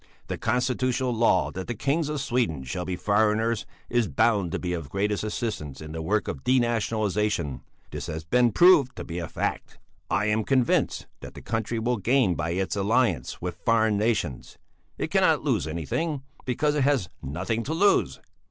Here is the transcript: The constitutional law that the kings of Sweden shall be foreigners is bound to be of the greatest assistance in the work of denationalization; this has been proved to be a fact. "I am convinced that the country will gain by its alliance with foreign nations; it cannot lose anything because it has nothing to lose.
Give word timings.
The 0.29 0.37
constitutional 0.39 1.13
law 1.13 1.51
that 1.51 1.67
the 1.67 1.75
kings 1.75 2.09
of 2.09 2.19
Sweden 2.19 2.63
shall 2.63 2.85
be 2.85 2.95
foreigners 2.95 3.67
is 3.87 4.07
bound 4.07 4.51
to 4.51 4.57
be 4.57 4.73
of 4.73 4.85
the 4.85 4.89
greatest 4.89 5.23
assistance 5.23 5.79
in 5.79 5.91
the 5.91 6.01
work 6.01 6.27
of 6.27 6.43
denationalization; 6.43 7.61
this 7.91 8.07
has 8.07 8.23
been 8.23 8.51
proved 8.51 8.95
to 8.95 9.03
be 9.03 9.19
a 9.19 9.27
fact. 9.27 9.77
"I 10.09 10.25
am 10.25 10.43
convinced 10.43 11.05
that 11.19 11.35
the 11.35 11.41
country 11.43 11.77
will 11.77 11.97
gain 11.97 12.33
by 12.33 12.49
its 12.53 12.75
alliance 12.75 13.43
with 13.43 13.61
foreign 13.63 13.95
nations; 13.97 14.57
it 14.97 15.11
cannot 15.11 15.43
lose 15.43 15.67
anything 15.67 16.23
because 16.45 16.73
it 16.73 16.83
has 16.83 17.09
nothing 17.21 17.61
to 17.65 17.73
lose. 17.75 18.19